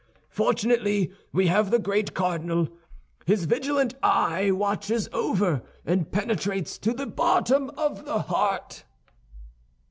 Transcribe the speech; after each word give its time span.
Fortunately 0.31 1.11
we 1.31 1.45
have 1.45 1.69
the 1.69 1.77
great 1.77 2.15
cardinal; 2.15 2.69
his 3.27 3.45
vigilant 3.45 3.93
eye 4.01 4.49
watches 4.49 5.07
over 5.13 5.61
and 5.85 6.11
penetrates 6.11 6.79
to 6.79 6.91
the 6.93 7.05
bottom 7.05 7.69
of 7.77 8.03
the 8.03 8.17
heart." 8.23 8.83